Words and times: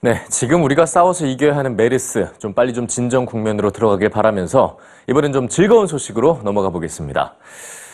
네, 0.00 0.20
지금 0.28 0.62
우리가 0.64 0.86
싸워서 0.86 1.26
이겨야 1.26 1.56
하는 1.56 1.76
메르스 1.76 2.28
좀 2.38 2.52
빨리 2.52 2.74
좀 2.74 2.86
진정 2.86 3.24
국면으로 3.24 3.70
들어가길 3.70 4.10
바라면서 4.10 4.78
이번엔 5.08 5.32
좀 5.32 5.48
즐거운 5.48 5.86
소식으로 5.86 6.40
넘어가 6.44 6.68
보겠습니다. 6.70 7.34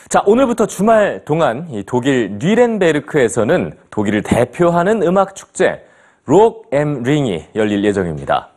자, 0.09 0.21
오늘부터 0.25 0.65
주말 0.65 1.23
동안 1.23 1.67
이 1.71 1.83
독일 1.85 2.37
뉘렌베르크에서는 2.39 3.77
독일을 3.91 4.23
대표하는 4.23 5.03
음악 5.03 5.35
축제 5.35 5.85
록 6.25 6.67
엠 6.73 7.03
링이 7.03 7.45
열릴 7.55 7.83
예정입니다. 7.85 8.49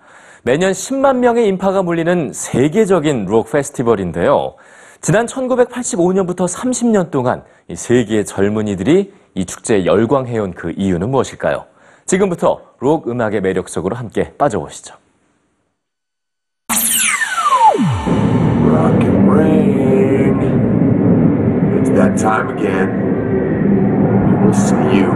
매년 0.42 0.72
10만 0.72 1.16
명의 1.18 1.46
인파가 1.46 1.82
몰리는 1.82 2.32
세계적인 2.32 3.26
록 3.26 3.52
페스티벌인데요. 3.52 4.54
지난 5.00 5.26
1985년부터 5.26 6.48
30년 6.48 7.10
동안 7.10 7.44
이 7.68 7.76
세계의 7.76 8.24
젊은이들이 8.24 9.12
이 9.34 9.44
축제에 9.44 9.86
열광해온 9.86 10.54
그 10.54 10.72
이유는 10.76 11.10
무엇일까요? 11.10 11.66
지금부터 12.06 12.60
록 12.80 13.08
음악의 13.08 13.40
매력 13.40 13.68
속으로 13.68 13.96
함께 13.96 14.32
빠져보시죠. 14.36 14.94
Rock 18.66 19.02
and 19.04 19.30
ring. 19.30 20.38
It's 21.80 21.90
that 21.94 22.16
time 22.18 22.50
again. 22.56 22.90
We 24.26 24.34
will 24.44 24.52
see 24.52 24.98
you 24.98 25.10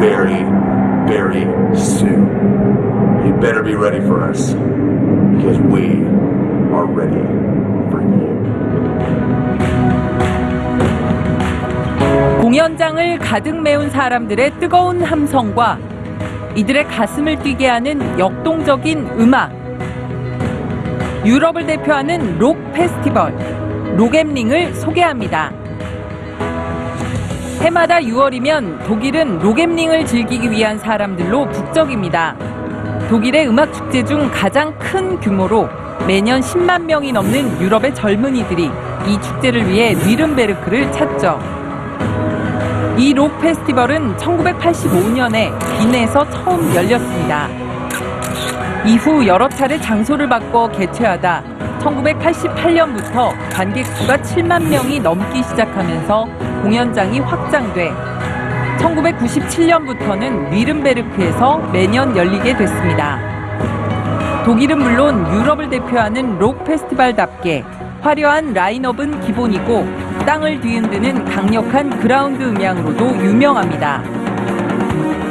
very, 0.00 0.42
very 1.06 1.44
soon. 1.76 2.26
You 3.24 3.32
better 3.40 3.62
be 3.62 3.74
ready 3.74 4.00
for 4.00 4.22
us 4.28 4.54
because 5.36 5.60
we 5.70 6.02
are 6.74 6.86
ready 6.86 7.22
for 7.90 8.00
you. 8.02 8.30
공연장을 12.40 13.18
가득 13.18 13.60
메운 13.62 13.90
사람들의 13.90 14.58
뜨거운 14.58 15.02
함성과 15.02 15.78
이들의 16.56 16.84
가슴을 16.88 17.38
뛰게 17.38 17.68
하는 17.68 18.18
역동적인 18.18 19.06
음악. 19.18 19.52
유럽을 21.24 21.66
대표하는 21.66 22.38
록 22.38 22.56
페스티벌, 22.72 23.34
록엠링을 23.96 24.74
소개합니다. 24.74 25.52
해마다 27.60 27.98
6월이면 27.98 28.86
독일은 28.86 29.38
록엠링을 29.38 30.06
즐기기 30.06 30.50
위한 30.50 30.78
사람들로 30.78 31.48
북적입니다. 31.50 32.34
독일의 33.10 33.48
음악 33.48 33.72
축제 33.74 34.02
중 34.02 34.30
가장 34.32 34.76
큰 34.78 35.20
규모로 35.20 35.68
매년 36.06 36.40
10만 36.40 36.84
명이 36.84 37.12
넘는 37.12 37.60
유럽의 37.60 37.94
젊은이들이 37.94 38.70
이 39.06 39.20
축제를 39.20 39.68
위해 39.68 39.94
뉘른베르크를 39.94 40.90
찾죠. 40.92 41.38
이 42.98 43.12
록 43.14 43.38
페스티벌은 43.40 44.16
1985년에 44.16 45.50
빈에서 45.78 46.28
처음 46.30 46.74
열렸습니다. 46.74 47.48
이후 48.84 49.26
여러 49.26 49.48
차례 49.48 49.78
장소를 49.80 50.28
바꿔 50.28 50.68
개최하다 50.68 51.42
1988년부터 51.80 53.32
관객 53.52 53.86
수가 53.86 54.16
7만 54.18 54.68
명이 54.68 55.00
넘기 55.00 55.42
시작하면서 55.42 56.26
공연장이 56.62 57.20
확장돼 57.20 57.92
1997년부터는 58.78 60.50
뉘른베르크에서 60.50 61.58
매년 61.72 62.16
열리게 62.16 62.56
됐습니다. 62.56 63.18
독일은 64.44 64.78
물론 64.78 65.26
유럽을 65.34 65.68
대표하는 65.70 66.38
록 66.38 66.64
페스티벌답게 66.64 67.64
화려한 68.00 68.54
라인업은 68.54 69.20
기본이고 69.20 70.09
땅을 70.30 70.60
뒤흔드는 70.60 71.24
강력한 71.24 71.90
그라운드 71.98 72.40
음향으로도 72.44 73.04
유명합니다. 73.16 74.00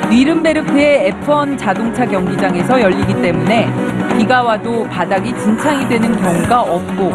뉘른베르크의 0.09 1.13
F1 1.13 1.57
자동차 1.57 2.05
경기장에서 2.05 2.81
열리기 2.81 3.21
때문에 3.21 3.71
비가 4.17 4.43
와도 4.43 4.83
바닥이 4.89 5.33
진창이 5.37 5.87
되는 5.87 6.13
경우가 6.21 6.63
없고 6.63 7.13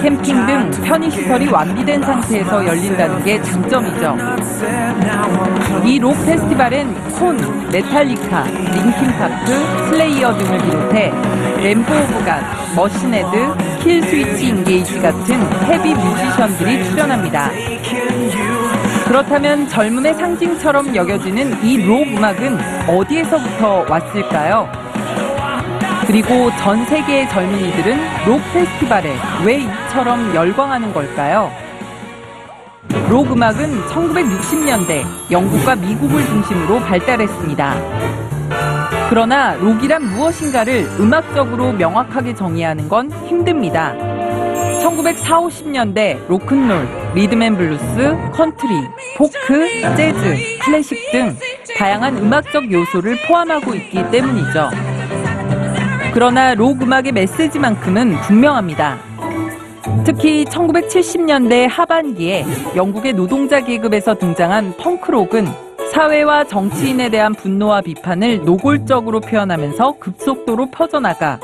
캠핑 0.00 0.46
등 0.46 0.70
편의시설이 0.84 1.48
완비된 1.48 2.02
상태에서 2.02 2.64
열린다는 2.64 3.24
게 3.24 3.42
장점이죠. 3.42 4.16
이 5.84 5.98
록 5.98 6.14
페스티벌엔 6.24 6.94
콘, 7.18 7.36
메탈리카, 7.72 8.44
링킨파크, 8.44 9.88
슬레이어 9.88 10.38
등을 10.38 10.58
비롯해 10.58 11.12
램 11.64 11.92
오브 11.92 12.24
갓, 12.24 12.42
머신헤드, 12.76 13.73
킬 13.84 14.02
스위치 14.02 14.46
인게이지 14.48 14.98
같은 15.00 15.40
헤비 15.64 15.94
뮤지션들이 15.94 16.82
출연합니다. 16.84 17.50
그렇다면 19.06 19.68
젊음의 19.68 20.14
상징처럼 20.14 20.96
여겨지는 20.96 21.62
이 21.62 21.76
록 21.86 22.06
음악은 22.08 22.58
어디에서부터 22.88 23.84
왔을까요? 23.88 24.66
그리고 26.06 26.50
전 26.58 26.82
세계의 26.86 27.28
젊은이들은 27.28 27.98
록 28.26 28.40
페스티벌에 28.54 29.14
왜 29.44 29.58
이처럼 29.58 30.34
열광하는 30.34 30.92
걸까요? 30.94 31.50
록 33.10 33.30
음악은 33.30 33.82
1960년대 33.88 35.04
영국과 35.30 35.74
미국을 35.74 36.24
중심으로 36.24 36.80
발달했습니다. 36.80 37.74
그러나 39.14 39.54
록이란 39.54 40.02
무엇인가를 40.10 40.88
음악적으로 40.98 41.72
명확하게 41.72 42.34
정의하는 42.34 42.88
건 42.88 43.12
힘듭니다. 43.28 43.94
1940, 44.82 45.64
50년대 45.64 46.26
로큰롤, 46.26 46.88
리듬앤블루스, 47.14 48.32
컨트리, 48.32 48.70
포크, 49.16 49.68
재즈, 49.96 50.58
클래식 50.64 51.12
등 51.12 51.36
다양한 51.78 52.18
음악적 52.18 52.72
요소를 52.72 53.16
포함하고 53.28 53.72
있기 53.76 54.10
때문이죠. 54.10 54.70
그러나 56.12 56.54
록 56.54 56.82
음악의 56.82 57.12
메시지만큼은 57.12 58.20
분명합니다. 58.22 58.98
특히 60.04 60.44
1970년대 60.46 61.68
하반기에 61.70 62.44
영국의 62.74 63.12
노동자 63.12 63.60
계급에서 63.60 64.16
등장한 64.16 64.76
펑크록은 64.76 65.73
사회와 65.94 66.42
정치인에 66.42 67.08
대한 67.08 67.32
분노와 67.34 67.80
비판을 67.82 68.44
노골적으로 68.44 69.20
표현하면서 69.20 69.98
급속도로 70.00 70.72
퍼져나가 70.72 71.38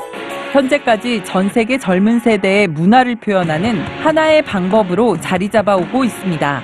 현재까지 0.51 1.23
전 1.23 1.47
세계 1.47 1.77
젊은 1.77 2.19
세대의 2.19 2.67
문화를 2.67 3.15
표현하는 3.15 3.81
하나의 4.03 4.41
방법으로 4.41 5.17
자리 5.21 5.47
잡아오고 5.47 6.03
있습니다. 6.03 6.63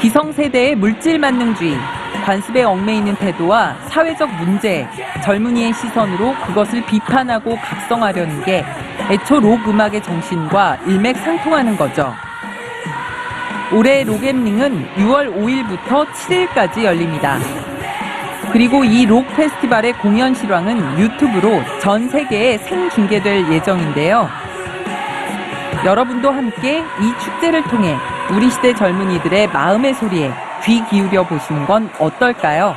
기성세대의 0.00 0.76
물질 0.76 1.18
만능주의, 1.18 1.76
관습에 2.24 2.62
얽매이는 2.62 3.16
태도와 3.16 3.76
사회적 3.88 4.34
문제, 4.36 4.88
젊은이의 5.22 5.74
시선으로 5.74 6.34
그것을 6.46 6.82
비판하고 6.86 7.56
각성하려는 7.56 8.42
게 8.42 8.64
애초 9.10 9.38
록 9.38 9.68
음악의 9.68 10.02
정신과 10.02 10.78
일맥상통하는 10.86 11.76
거죠. 11.76 12.14
올해 13.72 14.04
록엠링은 14.04 14.94
6월 14.96 15.34
5일부터 15.36 16.06
7일까지 16.12 16.84
열립니다. 16.84 17.38
그리고 18.52 18.84
이 18.84 19.04
록 19.06 19.26
페스티벌의 19.36 19.92
공연 19.94 20.34
실황은 20.34 20.98
유튜브로 20.98 21.62
전 21.80 22.08
세계에 22.08 22.58
생중계될 22.58 23.52
예정인데요. 23.52 24.28
여러분도 25.84 26.30
함께 26.30 26.78
이 27.00 27.18
축제를 27.22 27.62
통해 27.64 27.96
우리 28.32 28.50
시대 28.50 28.72
젊은이들의 28.74 29.48
마음의 29.48 29.94
소리에 29.94 30.32
귀 30.64 30.82
기울여 30.86 31.24
보시는 31.24 31.66
건 31.66 31.90
어떨까요? 31.98 32.74